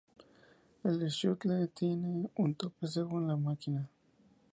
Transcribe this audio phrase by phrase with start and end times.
[0.83, 3.87] El shuttle tiene un tope según la máquina.